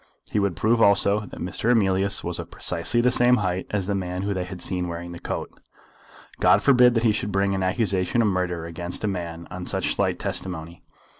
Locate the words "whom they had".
4.23-4.59